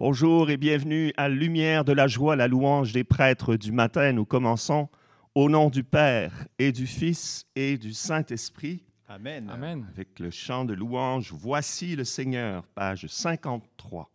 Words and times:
Bonjour 0.00 0.48
et 0.48 0.56
bienvenue 0.56 1.12
à 1.18 1.28
Lumière 1.28 1.84
de 1.84 1.92
la 1.92 2.06
joie, 2.06 2.34
la 2.34 2.48
louange 2.48 2.94
des 2.94 3.04
prêtres 3.04 3.56
du 3.56 3.70
matin. 3.70 4.12
Nous 4.12 4.24
commençons 4.24 4.88
au 5.34 5.50
nom 5.50 5.68
du 5.68 5.84
Père 5.84 6.32
et 6.58 6.72
du 6.72 6.86
Fils 6.86 7.44
et 7.54 7.76
du 7.76 7.92
Saint-Esprit. 7.92 8.82
Amen. 9.10 9.50
Amen. 9.52 9.84
Avec 9.92 10.18
le 10.18 10.30
chant 10.30 10.64
de 10.64 10.72
louange 10.72 11.34
Voici 11.34 11.96
le 11.96 12.04
Seigneur, 12.04 12.66
page 12.74 13.08
53. 13.08 14.10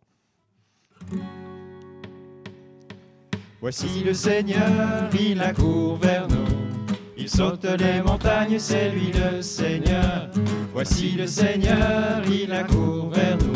Voici 3.60 4.02
le 4.02 4.12
Seigneur, 4.12 5.08
il 5.14 5.40
accourt 5.40 5.98
vers 5.98 6.26
nous. 6.26 6.96
Il 7.16 7.28
saute 7.28 7.64
les 7.64 8.02
montagnes, 8.02 8.58
c'est 8.58 8.90
lui 8.90 9.12
le 9.12 9.40
Seigneur. 9.40 10.32
Voici 10.72 11.12
le 11.12 11.28
Seigneur, 11.28 12.22
il 12.28 12.52
accourt 12.52 13.10
vers 13.10 13.38
nous. 13.38 13.55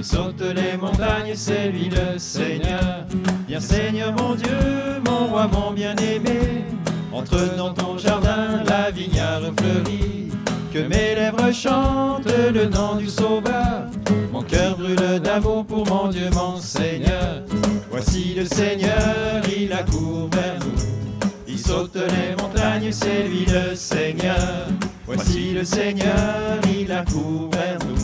Il 0.00 0.06
saute 0.06 0.40
les 0.40 0.78
montagnes, 0.78 1.34
c'est 1.34 1.68
lui 1.68 1.90
le 1.90 2.18
Seigneur. 2.18 3.04
Viens 3.46 3.60
Seigneur 3.60 4.14
mon 4.14 4.34
Dieu, 4.34 4.56
mon 5.04 5.26
roi, 5.26 5.46
mon 5.46 5.72
bien-aimé. 5.72 6.64
Entre 7.12 7.54
dans 7.54 7.74
ton 7.74 7.98
jardin, 7.98 8.64
la 8.66 8.90
vignard 8.90 9.42
fleurit. 9.58 10.30
Que 10.72 10.78
mes 10.78 11.14
lèvres 11.14 11.52
chantent 11.52 12.32
le 12.54 12.64
nom 12.70 12.96
du 12.96 13.10
Sauveur. 13.10 13.90
Mon 14.32 14.40
cœur 14.40 14.78
brûle 14.78 15.20
d'amour 15.22 15.66
pour 15.66 15.86
mon 15.86 16.08
Dieu, 16.08 16.30
mon 16.32 16.56
Seigneur. 16.56 17.42
Voici 17.90 18.32
le 18.34 18.46
Seigneur, 18.46 19.42
il 19.54 19.70
accourt 19.70 20.30
vers 20.32 20.60
nous. 20.60 21.28
Il 21.46 21.58
saute 21.58 21.96
les 21.96 22.42
montagnes, 22.42 22.90
c'est 22.90 23.24
lui 23.28 23.44
le 23.44 23.74
Seigneur. 23.74 24.66
Voici 25.04 25.52
le 25.52 25.62
Seigneur, 25.62 26.58
il 26.74 26.90
accourt 26.90 27.50
vers 27.52 27.78
nous. 27.86 27.99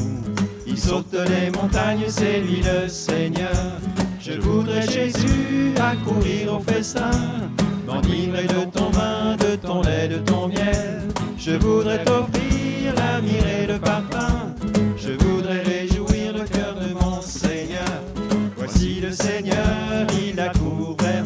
Saute 0.87 1.17
les 1.29 1.51
montagnes, 1.51 2.05
c'est 2.07 2.39
lui 2.39 2.63
le 2.63 2.87
Seigneur. 2.87 3.51
Je 4.21 4.35
voudrais 4.41 4.87
Jésus 4.87 5.75
accourir 5.81 6.55
au 6.55 6.61
festin, 6.61 7.11
m'enivrer 7.85 8.45
de 8.45 8.71
ton 8.71 8.91
vin, 8.91 9.35
de 9.35 9.57
ton 9.57 9.83
lait, 9.83 10.07
de 10.07 10.19
ton 10.19 10.47
miel. 10.47 11.09
Je 11.37 11.57
voudrais 11.57 12.05
t'offrir 12.05 12.95
la 12.95 13.19
et 13.19 13.67
le 13.67 13.81
parfum. 13.81 14.55
Je 14.97 15.11
voudrais 15.25 15.63
réjouir 15.63 16.33
le 16.35 16.45
cœur 16.45 16.77
de 16.77 16.95
mon 16.95 17.21
Seigneur. 17.21 18.03
Voici 18.57 19.01
le 19.01 19.11
Seigneur, 19.11 20.07
il 20.25 20.39
accourt 20.39 20.97
vers. 21.01 21.25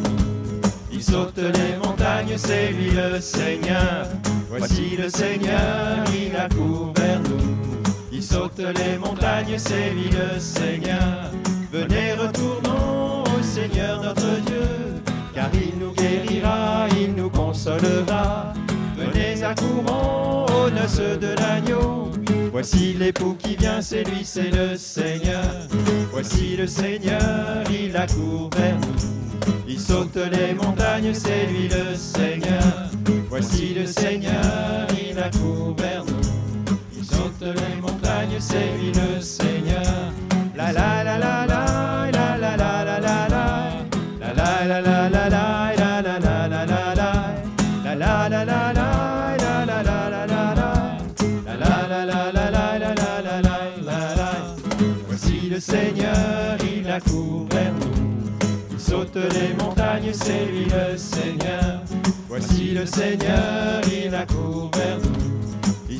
Il 0.91 1.03
saute 1.03 1.37
les 1.37 1.77
montagnes, 1.87 2.35
c'est 2.35 2.69
lui 2.69 2.89
le 2.89 3.21
Seigneur. 3.21 4.07
Voici 4.49 4.97
le 4.97 5.07
Seigneur, 5.07 6.03
il 6.15 6.35
accourt 6.35 6.93
vers. 6.95 7.00
Les 8.61 8.97
montagnes, 8.97 9.57
c'est 9.57 9.89
lui 9.89 10.09
le 10.11 10.39
Seigneur. 10.39 11.31
Venez, 11.71 12.13
retournons 12.13 13.23
au 13.23 13.41
Seigneur 13.41 14.03
notre 14.03 14.39
Dieu, 14.45 15.01
car 15.33 15.49
il 15.53 15.79
nous 15.79 15.91
guérira, 15.93 16.85
il 16.99 17.15
nous 17.15 17.29
consolera. 17.29 18.53
Venez, 18.95 19.43
accourons 19.43 20.45
aux 20.45 20.69
noces 20.69 20.97
de 21.19 21.35
l'agneau. 21.39 22.11
Voici 22.51 22.93
l'époux 22.93 23.35
qui 23.41 23.55
vient, 23.55 23.81
c'est 23.81 24.03
lui, 24.03 24.23
c'est 24.23 24.51
le 24.51 24.77
Seigneur. 24.77 25.43
Voici 26.11 26.55
le 26.55 26.67
Seigneur, 26.67 27.63
il 27.71 27.97
accourt 27.97 28.51
vers 28.55 28.75
nous. 28.75 29.53
Il 29.67 29.79
saute 29.79 30.17
les 30.31 30.53
montagnes, 30.53 31.13
c'est 31.13 31.47
lui 31.47 31.67
le 31.67 31.95
Seigneur. 31.95 32.61
Voici 33.27 33.73
le 33.73 33.87
Seigneur, 33.87 34.85
il 35.01 35.17
accourt 35.17 35.75
vers 35.77 36.05
nous. 36.05 36.77
Il 36.95 37.03
saute 37.03 37.41
les 37.41 37.81
montagnes, 37.81 37.90
lui 38.49 38.91
le 38.91 39.21
Seigneur. 39.21 40.13
La 40.55 40.71
la 40.71 41.03
la 41.03 41.17
la 41.17 41.45
la 41.45 41.67
la 42.11 42.37
la 42.37 42.55
la 42.57 42.57
la 42.57 42.81
la 42.81 43.27
la 44.65 44.79
la 44.79 45.09
la 45.09 45.09
la 45.09 45.29
la 45.29 45.29
la 45.29 45.61
Seigneur, 55.61 56.57
il 56.75 56.89
accourt 56.89 57.47
vers 57.51 57.71
nous. 57.71 58.27
Il 58.71 58.79
saute 58.79 59.15
les 59.15 59.53
montagnes, 59.53 60.11
c'est 60.11 60.45
lui 60.47 60.65
le 60.65 60.97
Seigneur. 60.97 61.83
Voici 62.27 62.71
le 62.71 62.85
Seigneur, 62.85 63.81
il 63.87 64.13
accourt 64.13 64.71
vers 64.73 64.97
nous. 64.97 65.30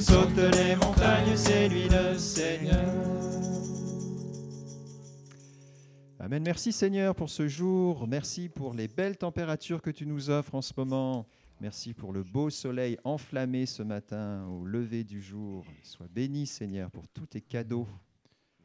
Saute 0.02 0.36
les 0.36 0.76
montagnes, 0.76 1.36
c'est 1.36 1.70
lui 1.70 1.88
le 1.88 2.18
Seigneur. 2.18 2.92
Amen. 6.20 6.42
Merci 6.44 6.72
Seigneur 6.72 7.14
pour 7.14 7.30
ce 7.30 7.48
jour. 7.48 8.08
Merci 8.08 8.50
pour 8.50 8.74
les 8.74 8.88
belles 8.88 9.18
températures 9.18 9.80
que 9.80 9.92
tu 9.92 10.08
nous 10.08 10.32
offres 10.32 10.56
en 10.56 10.64
ce 10.64 10.74
moment. 10.76 11.28
Merci 11.60 11.94
pour 11.94 12.14
le 12.14 12.24
beau 12.24 12.50
soleil 12.50 12.98
enflammé 13.04 13.68
ce 13.68 13.84
matin 13.84 14.48
au 14.48 14.66
lever 14.66 15.04
du 15.04 15.22
jour. 15.22 15.64
Sois 15.84 16.08
béni 16.10 16.48
Seigneur 16.48 16.90
pour 16.90 17.08
tous 17.08 17.28
tes 17.28 17.42
cadeaux. 17.42 17.88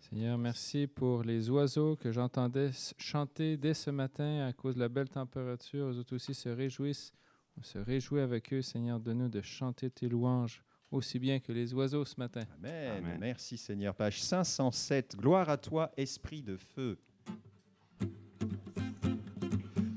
Seigneur, 0.08 0.38
merci 0.38 0.86
pour 0.86 1.22
les 1.22 1.50
oiseaux 1.50 1.96
que 1.96 2.12
j'entendais 2.12 2.70
chanter 2.96 3.58
dès 3.58 3.74
ce 3.74 3.90
matin 3.90 4.46
à 4.46 4.54
cause 4.54 4.76
de 4.76 4.80
la 4.80 4.88
belle 4.88 5.10
température. 5.10 5.88
Eux 5.88 5.98
autres 5.98 6.14
aussi 6.14 6.32
se 6.32 6.48
réjouissent. 6.48 7.12
On 7.58 7.62
se 7.62 7.76
réjouit 7.76 8.20
avec 8.20 8.54
eux, 8.54 8.62
Seigneur, 8.62 9.00
de 9.00 9.12
nous 9.12 9.28
de 9.28 9.42
chanter 9.42 9.90
tes 9.90 10.08
louanges 10.08 10.62
aussi 10.90 11.18
bien 11.18 11.38
que 11.40 11.52
les 11.52 11.72
oiseaux 11.74 12.04
ce 12.04 12.14
matin. 12.18 12.44
Amen. 12.58 12.98
Amen. 12.98 13.16
Merci 13.20 13.56
Seigneur. 13.56 13.94
Page 13.94 14.22
507. 14.22 15.16
Gloire 15.16 15.48
à 15.48 15.56
toi, 15.56 15.90
Esprit 15.96 16.42
de 16.42 16.56
feu. 16.56 16.98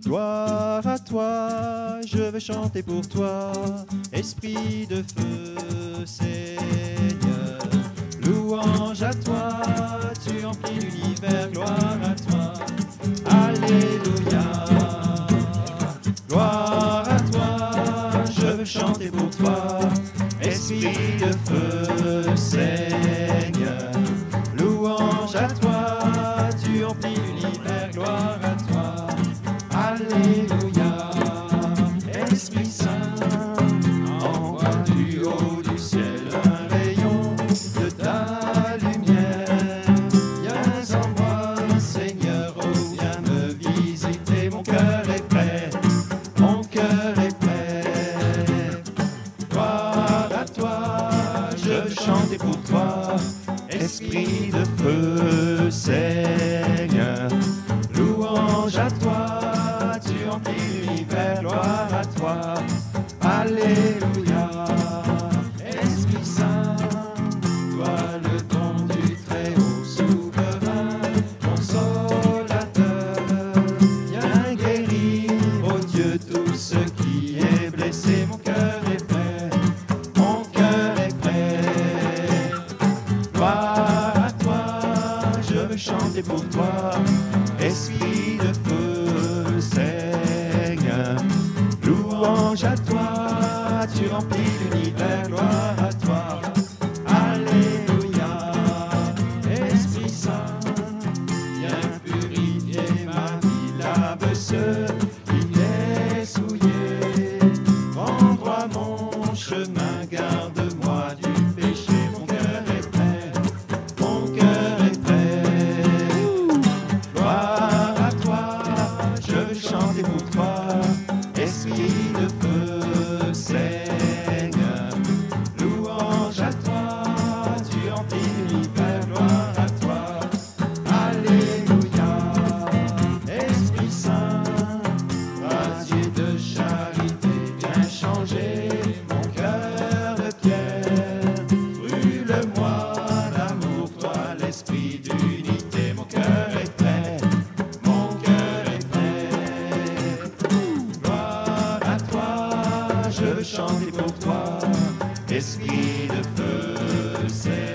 Gloire 0.09 0.87
à 0.87 0.97
toi, 0.97 1.99
je 2.07 2.17
veux 2.17 2.39
chanter 2.39 2.81
pour 2.81 3.07
toi, 3.07 3.51
Esprit 4.11 4.87
de 4.87 5.03
feu, 5.03 6.05
Seigneur. 6.05 7.59
Louange 8.25 9.03
à 9.03 9.13
toi, 9.13 9.59
tu 10.25 10.43
emplis 10.45 10.79
l'univers, 10.79 11.51
gloire 11.51 11.97
à 12.01 12.15
toi. 12.15 12.53
Alléluia. 13.25 14.41
Gloire 16.27 17.07
à 17.07 17.19
toi, 17.31 18.23
je 18.31 18.47
veux 18.47 18.65
chanter 18.65 19.11
pour 19.11 19.29
toi, 19.29 19.79
Esprit 20.59 21.15
de 21.17 21.31
feu, 21.47 22.35
Seigneur. 22.35 23.48
Esprit 53.79 54.51
de 54.51 54.63
feu, 54.81 55.71
Seigneur. 55.71 57.29
Louange 57.95 58.77
à 58.77 58.89
toi, 58.91 59.95
tu 60.05 60.29
emplis 60.29 60.85
l'univers, 60.85 61.39
gloire 61.39 61.89
à 61.93 62.05
toi. 62.05 62.53
Alléluia. 63.21 63.98
c'est 86.21 86.27
pour 86.27 86.49
toi. 86.49 86.68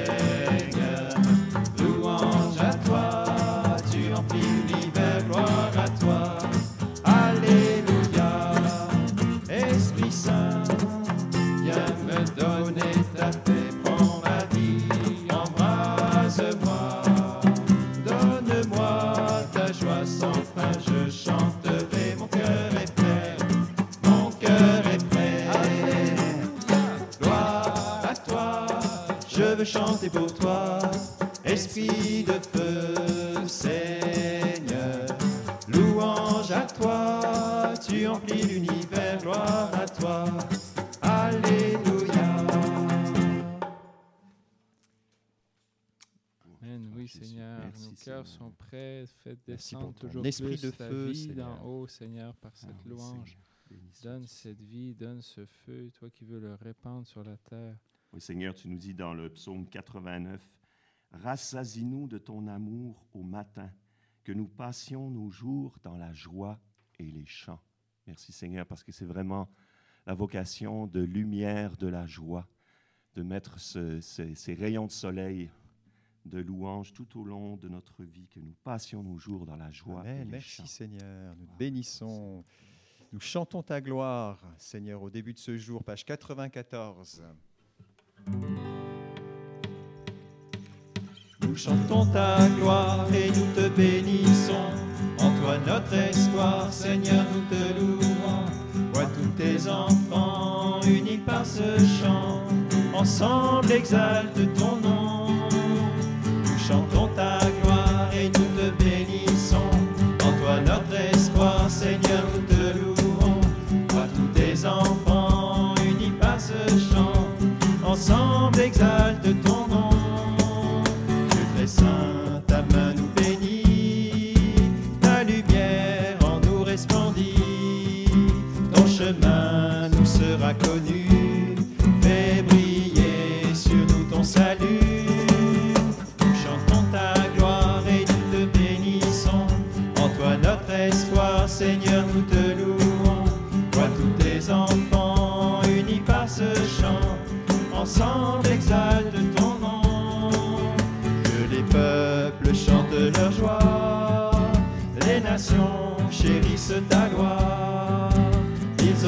Feu, 0.02 0.33
toi, 38.14 38.20
tu 38.26 38.32
emplis 38.32 38.42
l'univers, 38.42 39.18
gloire 39.18 39.74
à 39.74 39.86
toi. 39.86 40.24
Alléluia. 41.02 42.46
Amen. 46.62 46.92
Oui, 46.96 47.06
Jésus. 47.06 47.26
Seigneur, 47.26 47.60
Merci, 47.60 47.88
nos 47.88 47.94
cœurs 48.04 48.26
sont 48.26 48.50
prêts. 48.52 49.04
Faites 49.22 49.44
descendre 49.46 49.94
toujours 49.94 50.26
esprit 50.26 50.48
plus 50.48 50.62
de 50.62 50.70
ta 50.70 50.88
feu, 50.88 51.10
vie 51.10 51.28
d'en 51.28 51.62
haut, 51.64 51.86
Seigneur, 51.86 52.34
par 52.36 52.56
cette 52.56 52.70
Ah 52.70 52.80
oui, 52.84 52.90
louange. 52.90 53.38
Donne 54.02 54.26
cette 54.26 54.60
vie, 54.60 54.94
donne 54.94 55.22
ce 55.22 55.46
feu, 55.46 55.90
toi 55.94 56.08
qui 56.10 56.24
veux 56.24 56.38
le 56.38 56.54
répandre 56.54 57.06
sur 57.06 57.24
la 57.24 57.36
terre. 57.36 57.76
Oui, 58.12 58.20
Seigneur, 58.20 58.54
tu 58.54 58.68
nous 58.68 58.76
dis 58.76 58.94
dans 58.94 59.14
le 59.14 59.30
psaume 59.30 59.66
89, 59.68 60.40
Rassasie-nous 61.10 62.06
de 62.06 62.18
ton 62.18 62.46
amour 62.46 63.06
au 63.14 63.22
matin, 63.22 63.70
que 64.22 64.32
nous 64.32 64.46
passions 64.46 65.10
nos 65.10 65.30
jours 65.30 65.76
dans 65.82 65.96
la 65.96 66.12
joie 66.12 66.60
et 66.98 67.04
les 67.04 67.26
chants. 67.26 67.60
Merci 68.06 68.32
Seigneur, 68.32 68.66
parce 68.66 68.82
que 68.82 68.92
c'est 68.92 69.04
vraiment 69.06 69.48
la 70.06 70.14
vocation 70.14 70.86
de 70.86 71.00
lumière 71.00 71.76
de 71.76 71.86
la 71.88 72.06
joie, 72.06 72.46
de 73.14 73.22
mettre 73.22 73.58
ce- 73.58 74.00
ce- 74.00 74.34
ces 74.34 74.54
rayons 74.54 74.86
de 74.86 74.90
soleil 74.92 75.50
de 76.26 76.38
louange 76.40 76.92
tout 76.92 77.20
au 77.20 77.24
long 77.24 77.56
de 77.56 77.68
notre 77.68 78.02
vie, 78.02 78.26
que 78.28 78.40
nous 78.40 78.54
passions 78.64 79.02
nos 79.02 79.18
jours 79.18 79.44
dans 79.46 79.56
la 79.56 79.70
joie 79.70 80.02
et 80.06 80.10
Amen. 80.10 80.18
les 80.20 80.24
Merci 80.32 80.56
chants. 80.56 80.66
Seigneur. 80.66 81.34
Nous 81.36 81.46
te 81.46 81.58
bénissons. 81.58 82.44
Nous 83.12 83.20
chantons 83.20 83.62
ta 83.62 83.80
gloire, 83.80 84.42
Seigneur, 84.58 85.02
au 85.02 85.10
début 85.10 85.32
de 85.34 85.38
ce 85.38 85.56
jour, 85.56 85.84
page 85.84 86.04
94. 86.04 87.22
Nous 91.42 91.56
chantons 91.56 92.06
ta 92.10 92.48
gloire 92.56 93.06
et 93.14 93.28
nous 93.28 93.52
te 93.54 93.68
bénissons. 93.68 94.93
Toi 95.44 95.58
notre 95.66 95.92
espoir, 95.92 96.72
Seigneur, 96.72 97.22
nous 97.34 97.54
te 97.54 97.78
louons. 97.78 98.46
Vois 98.94 99.04
tous 99.04 99.28
tes 99.36 99.68
enfants 99.68 100.80
unis 100.86 101.18
par 101.18 101.44
ce 101.44 101.76
chant. 102.00 102.40
Ensemble 102.94 103.70
exalte 103.72 104.54
ton 104.54 104.76
nom. 104.76 105.03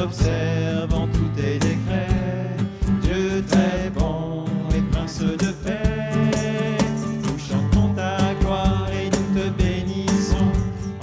En 0.07 1.07
tous 1.07 1.27
tes 1.35 1.59
décrets. 1.59 2.55
Dieu 3.01 3.43
très 3.45 3.89
bon 3.89 4.45
et 4.73 4.79
prince 4.89 5.19
de 5.19 5.51
paix. 5.65 6.77
Nous 7.23 7.37
chantons 7.37 7.93
ta 7.93 8.33
gloire 8.39 8.87
et 8.93 9.09
nous 9.09 9.41
te 9.41 9.49
bénissons. 9.61 10.51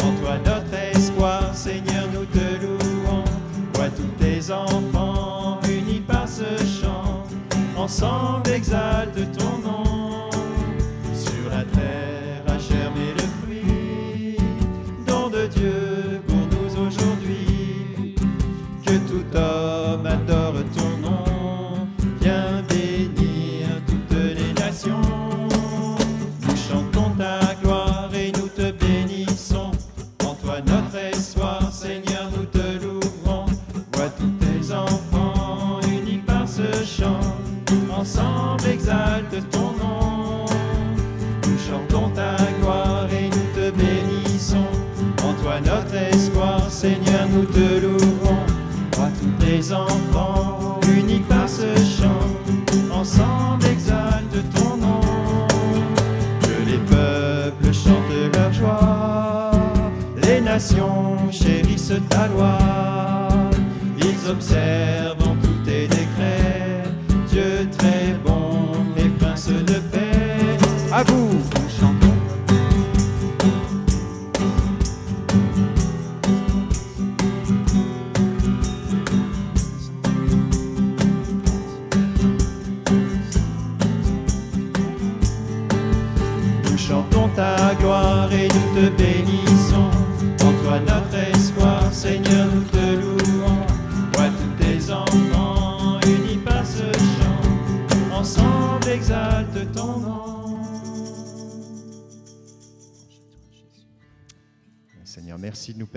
En 0.03 0.11
toi 0.23 0.39
notre 0.47 0.75
espoir, 0.97 1.55
Seigneur, 1.55 2.07
nous 2.15 2.25
te 2.25 2.65
louons. 2.65 3.25
Vois 3.75 3.91
tous 3.91 4.25
tes 4.25 4.51
enfants 4.51 5.61
unis 5.69 6.01
par 6.01 6.27
ce 6.27 6.57
chant. 6.65 7.25
Ensemble 7.77 8.49
exalte 8.53 9.19
ton 9.37 9.64
nous 47.35 47.45
te 47.45 47.81
louerons. 47.83 48.45
Vois 48.97 49.11
tous 49.21 49.45
tes 49.45 49.73
enfants 49.73 50.81
unis 50.97 51.23
par 51.29 51.49
ce 51.49 51.75
chant. 51.77 52.29
Ensemble 52.93 53.67
exalte 53.67 54.37
ton 54.55 54.77
nom. 54.77 55.01
Que 56.41 56.71
les 56.71 56.79
peuples 56.79 57.73
chantent 57.73 58.35
leur 58.35 58.53
joie. 58.53 59.51
Les 60.23 60.41
nations 60.41 61.17
chérissent 61.31 62.01
ta 62.09 62.29
loi. 62.29 62.59
Ils 63.99 64.31
observent 64.31 64.94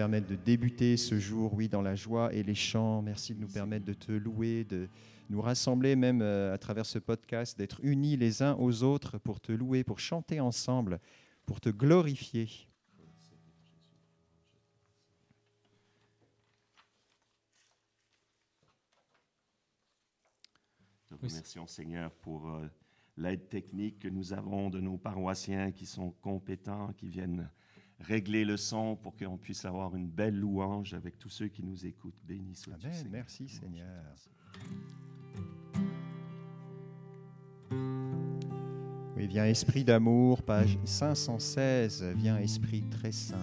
permettre 0.08 0.28
de 0.28 0.38
débuter 0.38 0.96
ce 0.96 1.20
jour, 1.20 1.54
oui, 1.54 1.68
dans 1.68 1.82
la 1.82 1.94
joie 1.94 2.34
et 2.34 2.42
les 2.42 2.56
chants. 2.56 3.02
Merci 3.02 3.36
de 3.36 3.42
nous 3.42 3.48
permettre 3.50 3.84
de 3.84 3.92
te 3.92 4.14
louer, 4.14 4.64
de 4.64 4.88
nous 5.30 5.42
rassembler 5.42 5.98
même 5.98 6.22
euh, 6.22 6.54
à 6.54 6.58
travers 6.58 6.86
ce 6.86 6.98
podcast, 6.98 7.58
d'être 7.58 7.82
unis 7.84 8.16
les 8.16 8.42
uns 8.42 8.56
aux 8.56 8.84
autres 8.84 9.18
pour 9.18 9.42
te 9.42 9.52
louer, 9.52 9.84
pour 9.84 10.00
chanter 10.00 10.40
ensemble, 10.40 11.02
pour 11.46 11.60
te 11.60 11.68
glorifier. 11.68 12.48
Oui, 21.12 21.18
remercions, 21.22 21.68
Seigneur, 21.68 22.12
pour 22.22 22.48
euh, 22.48 22.66
l'aide 23.18 23.50
technique 23.50 24.00
que 24.00 24.08
nous 24.08 24.32
avons 24.32 24.70
de 24.70 24.80
nos 24.80 24.98
paroissiens 24.98 25.74
qui 25.74 25.86
sont 25.86 26.12
compétents, 26.22 26.94
qui 26.94 27.10
viennent 27.10 27.50
régler 28.00 28.46
le 28.46 28.58
son 28.58 28.96
pour 28.96 29.16
qu'on 29.16 29.38
puisse 29.38 29.66
avoir 29.66 29.96
une 29.96 30.08
belle 30.08 30.36
louange 30.40 30.94
avec 30.94 31.18
tous 31.20 31.30
ceux 31.30 31.48
qui 31.48 31.64
nous 31.64 31.86
écoutent. 31.86 32.20
Béni 32.28 32.56
sois-tu, 32.56 32.86
Amen. 32.88 32.96
Seigneur. 32.96 33.12
Merci, 33.14 33.48
Seigneur. 33.48 34.04
Oui, 39.16 39.26
viens 39.28 39.46
Esprit 39.46 39.84
d'amour, 39.84 40.44
page 40.44 40.78
516. 40.86 42.06
Viens 42.16 42.38
Esprit 42.38 42.84
très 42.84 43.12
saint. 43.12 43.38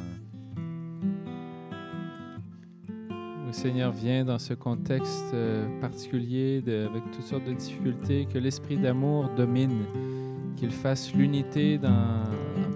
Oui, 3.46 3.52
Seigneur, 3.52 3.92
viens 3.92 4.24
dans 4.24 4.38
ce 4.38 4.54
contexte 4.54 5.32
euh, 5.34 5.80
particulier, 5.80 6.62
de- 6.62 6.86
avec 6.88 7.02
toutes 7.10 7.24
sortes 7.24 7.44
de 7.44 7.52
difficultés, 7.54 8.26
que 8.32 8.38
l'esprit 8.38 8.78
d'amour 8.78 9.30
domine, 9.36 9.84
qu'il 10.56 10.70
fasse 10.70 11.12
l'unité 11.12 11.76
dans 11.78 12.22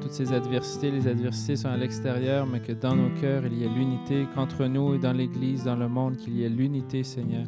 toutes 0.01 0.13
ces 0.13 0.33
adversités. 0.33 0.91
Les 0.91 1.07
adversités 1.07 1.57
sont 1.57 1.69
à 1.69 1.77
l'extérieur, 1.77 2.47
mais 2.47 2.61
que 2.61 2.73
dans 2.73 2.95
nos 2.95 3.11
cœurs, 3.21 3.43
il 3.47 3.59
y 3.59 3.65
ait 3.65 3.69
l'unité, 3.69 4.27
qu'entre 4.35 4.67
nous 4.67 4.95
et 4.95 4.99
dans 4.99 5.13
l'Église, 5.13 5.65
dans 5.65 5.77
le 5.77 5.89
monde, 5.89 6.17
qu'il 6.17 6.37
y 6.37 6.45
ait 6.45 6.49
l'unité, 6.49 7.03
Seigneur. 7.05 7.47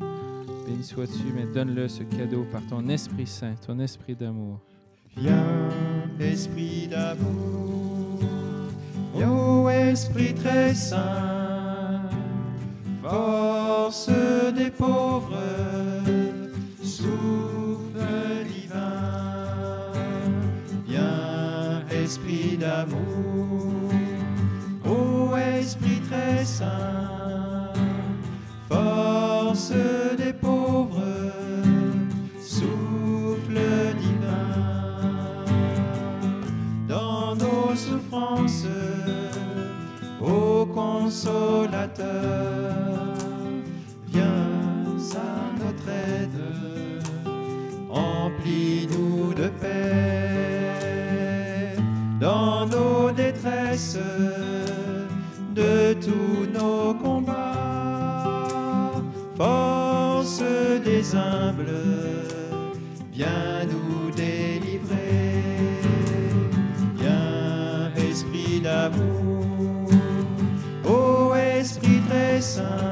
Béni 0.66 0.85
sois-tu, 0.85 1.33
mais 1.35 1.47
donne-le 1.52 1.88
ce 1.88 2.02
cadeau 2.02 2.47
par 2.52 2.62
ton 2.69 2.88
Esprit 2.88 3.26
Saint, 3.26 3.54
ton 3.66 3.78
Esprit 3.80 4.14
d'amour. 4.14 4.61
Viens, 5.16 5.45
Esprit 6.21 6.88
d'amour, 6.88 8.21
ô 9.16 9.69
Esprit 9.69 10.35
très 10.35 10.75
saint, 10.75 12.02
force 13.02 14.09
des 14.54 14.71
pauvres, 14.71 15.37
souffle 16.83 17.50
d'amour, 22.61 23.90
ô 24.85 25.35
Esprit 25.37 26.00
très 26.11 26.45
saint, 26.45 27.73
force 28.69 29.73
des 30.19 30.35
pauvres, 30.35 31.33
souffle 32.38 33.59
divin. 34.02 34.52
Dans 36.87 37.35
nos 37.35 37.75
souffrances, 37.75 38.67
ô 40.21 40.67
consolateur, 40.67 42.05
viens 44.12 44.50
à 45.14 45.64
notre 45.64 45.88
aide, 45.88 46.40
emplis-nous 47.90 49.00
des 61.00 61.14
humbles, 61.14 61.73
viens 63.12 63.64
nous 63.73 64.11
délivrer. 64.11 65.42
Viens, 66.97 67.90
Esprit 67.97 68.61
d'amour, 68.61 69.88
ô 70.85 71.35
Esprit 71.35 72.00
très 72.09 72.40
saint, 72.40 72.89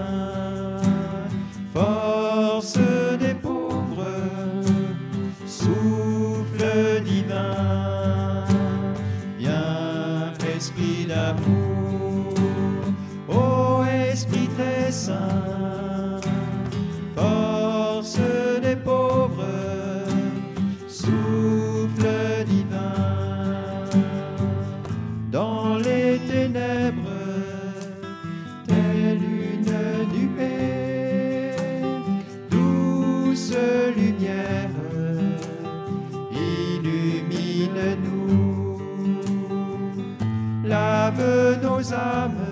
lave 41.91 42.35
nos 42.35 42.48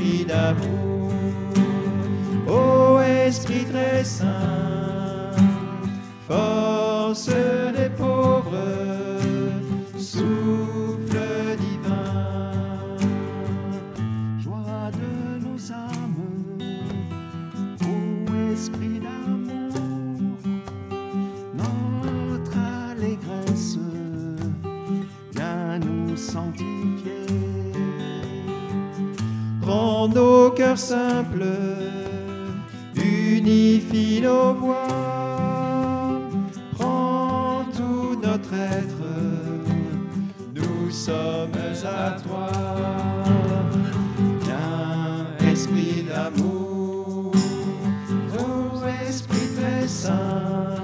Esprit 0.00 0.24
d'amour, 0.24 1.12
ô 2.48 3.00
Esprit 3.00 3.66
très 3.70 4.02
saint, 4.02 5.30
force 6.26 7.28
des 7.28 7.90
pauvres, 7.90 9.20
simples, 30.80 31.44
unifie 32.96 34.20
nos 34.22 34.54
voix, 34.54 36.20
prends 36.72 37.64
tout 37.76 38.18
notre 38.22 38.54
être, 38.54 39.04
nous 40.54 40.90
sommes 40.90 41.60
à 41.84 42.12
toi. 42.22 42.48
Viens, 44.42 45.52
Esprit 45.52 46.06
d'amour, 46.08 47.32
ô 48.38 48.86
Esprit 49.06 49.48
très 49.56 49.86
saint, 49.86 50.80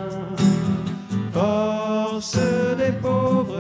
force 1.33 2.39
des 2.77 2.93
pauvres, 3.01 3.56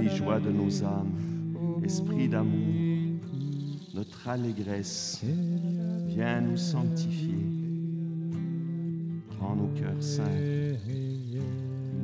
Oui, 0.00 0.08
joie 0.16 0.40
de 0.40 0.50
nos 0.50 0.82
âmes, 0.82 1.12
esprit 1.84 2.28
d'amour, 2.28 3.20
notre 3.94 4.28
allégresse, 4.28 5.22
viens 6.08 6.40
nous 6.40 6.56
sanctifier. 6.56 7.46
Rends 9.38 9.54
nos 9.54 9.68
cœurs 9.68 10.02
simples, 10.02 10.78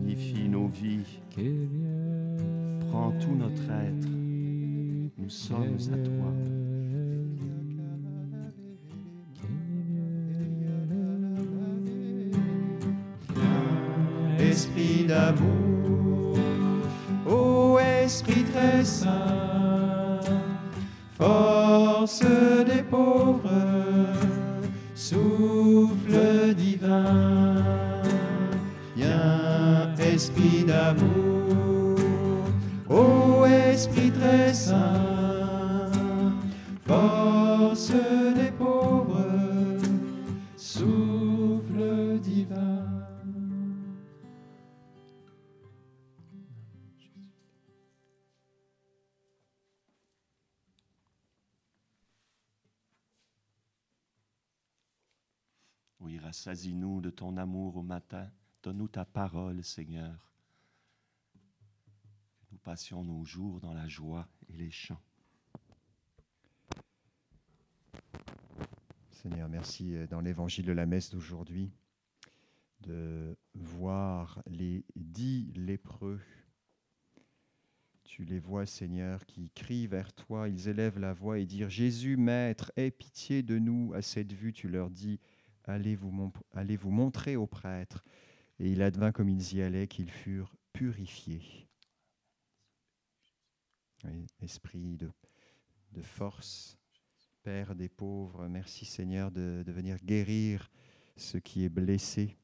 unifie 0.05 0.49
nos 0.49 0.69
vies, 0.69 1.21
prends 2.91 3.13
tout 3.21 3.35
notre 3.35 3.63
être. 3.71 4.09
Nous 5.19 5.29
sommes 5.29 5.77
à 5.93 5.97
toi. 5.97 6.33
Esprit 14.39 15.05
d'amour, 15.07 16.37
ô 17.29 17.79
Esprit 17.79 18.45
très 18.45 18.85
saint. 18.85 19.40
Esprit 33.81 34.13
très 34.13 34.53
saint, 34.53 35.91
force 36.87 37.93
des 38.35 38.53
pauvres, 38.53 39.79
souffle 40.55 42.19
divin. 42.19 42.85
Oui, 56.01 56.19
rassasie-nous 56.19 57.01
de 57.01 57.09
ton 57.09 57.39
amour 57.39 57.79
au 57.79 57.83
matin. 57.83 58.29
Donne-nous 58.63 58.89
ta 58.89 59.07
parole, 59.07 59.65
Seigneur. 59.65 60.30
Passions 62.63 63.05
nos 63.05 63.25
jours 63.25 63.61
dans 63.61 63.73
la 63.73 63.89
joie 63.89 64.29
et 64.49 64.53
les 64.53 64.71
chants. 64.71 65.01
Seigneur, 69.11 69.49
merci 69.49 69.95
euh, 69.95 70.07
dans 70.07 70.21
l'évangile 70.21 70.67
de 70.67 70.73
la 70.73 70.87
messe 70.87 71.11
d'aujourd'hui 71.11 71.71
de 72.81 73.37
voir 73.55 74.43
les 74.47 74.85
dix 74.97 75.53
lépreux. 75.55 76.21
Tu 78.05 78.25
les 78.25 78.41
vois, 78.41 78.67
Seigneur, 78.67 79.25
qui 79.27 79.51
crient 79.51 79.87
vers 79.87 80.13
toi, 80.13 80.49
ils 80.49 80.69
élèvent 80.69 80.99
la 80.99 81.13
voix 81.13 81.39
et 81.39 81.47
disent 81.47 81.69
Jésus, 81.69 82.17
Maître, 82.17 82.73
aie 82.77 82.91
pitié 82.91 83.43
de 83.43 83.59
nous. 83.59 83.93
À 83.95 84.03
cette 84.03 84.33
vue, 84.33 84.53
tu 84.53 84.69
leur 84.69 84.91
dis 84.91 85.21
Allez 85.65 85.95
vous, 85.95 86.33
allez 86.53 86.77
vous 86.77 86.91
montrer 86.91 87.37
aux 87.37 87.47
prêtres. 87.47 88.05
Et 88.59 88.71
il 88.71 88.83
advint 88.83 89.13
comme 89.13 89.29
ils 89.29 89.55
y 89.55 89.63
allaient 89.63 89.87
qu'ils 89.87 90.11
furent 90.11 90.55
purifiés. 90.73 91.70
Esprit 94.41 94.97
de, 94.97 96.03
force, 96.03 96.79
Père 97.43 97.75
des 97.75 97.89
pauvres, 97.89 98.49
merci 98.49 98.85
Seigneur 98.85 99.31
de, 99.31 99.63
de 99.65 99.73
venir 99.73 99.99
guérir 99.99 100.71
ce 101.17 101.39
qui 101.39 101.65
est 101.65 101.69
blessé. 101.69 102.37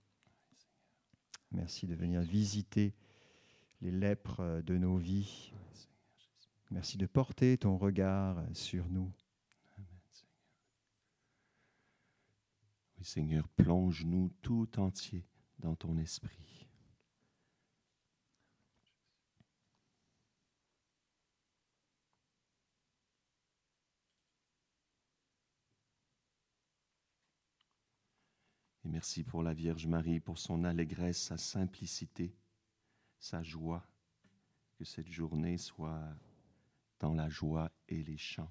Merci 1.53 1.87
de 1.87 1.95
venir 1.95 2.21
visiter 2.21 2.95
les 3.81 3.91
lèpres 3.91 4.63
de 4.63 4.77
nos 4.77 4.97
vies. 4.97 5.53
Merci 6.71 6.99
de 6.99 7.07
porter 7.07 7.57
ton 7.59 7.79
regard 7.79 8.43
sur 8.53 8.89
nous. 8.89 9.13
Oui, 12.99 13.05
Seigneur, 13.05 13.49
plonge-nous 13.49 14.31
tout 14.43 14.79
entier 14.79 15.27
dans 15.59 15.77
ton 15.77 15.97
esprit. 15.97 16.66
Merci 28.97 29.25
pour 29.25 29.43
la 29.43 29.53
Vierge 29.53 29.87
Marie, 29.87 30.21
pour 30.21 30.39
son 30.39 30.65
allégresse, 30.65 31.19
sa 31.19 31.37
simplicité, 31.37 32.35
sa 33.19 33.43
joie. 33.43 33.87
Que 34.79 34.85
cette 34.85 35.11
journée 35.11 35.59
soit 35.59 36.17
dans 36.99 37.13
la 37.13 37.29
joie 37.29 37.71
et 37.91 38.03
les 38.03 38.17
chants, 38.17 38.51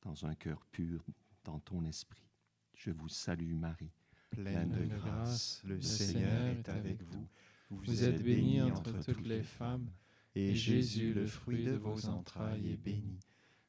dans 0.00 0.24
un 0.24 0.34
cœur 0.34 0.64
pur, 0.70 1.04
dans 1.44 1.60
ton 1.60 1.84
esprit. 1.84 2.30
Je 2.72 2.90
vous 2.90 3.10
salue 3.10 3.52
Marie. 3.52 3.92
Pleine 4.30 4.70
de 4.70 4.84
de 4.84 4.96
grâce, 4.96 5.60
le 5.64 5.82
Seigneur 5.82 6.46
est 6.46 6.68
avec 6.70 7.02
vous. 7.02 7.28
Vous 7.68 8.04
êtes 8.04 8.22
bénie 8.22 8.62
entre 8.62 9.04
toutes 9.04 9.26
les 9.26 9.42
femmes, 9.42 9.90
et 10.34 10.54
Jésus, 10.54 11.12
le 11.12 11.26
fruit 11.26 11.62
de 11.62 11.72
vos 11.72 12.06
entrailles, 12.06 12.72
est 12.72 12.82
béni. 12.82 13.20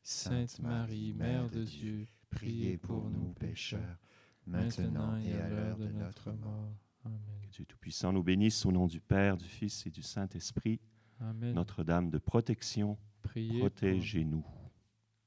Sainte 0.02 0.60
Marie, 0.60 1.12
Mère 1.12 1.50
de 1.50 1.66
Dieu, 1.66 2.08
priez 2.30 2.78
pour 2.78 3.10
nous 3.10 3.34
pécheurs, 3.34 4.00
maintenant 4.48 5.18
et 5.18 5.34
à 5.34 5.50
l'heure 5.50 5.78
de 5.78 5.88
notre 5.88 6.32
mort. 6.32 6.74
Amen. 7.06 7.20
Que 7.44 7.48
Dieu 7.50 7.66
Tout-Puissant 7.66 8.12
nous 8.14 8.24
bénisse 8.24 8.66
au 8.66 8.72
nom 8.72 8.88
du 8.88 9.00
Père, 9.00 9.38
du 9.38 9.46
Fils 9.46 9.86
et 9.86 9.90
du 9.90 10.02
Saint-Esprit. 10.02 10.80
Amen. 11.20 11.54
Notre-Dame 11.54 12.10
de 12.10 12.18
protection, 12.18 12.98
protégez-nous. 13.22 14.46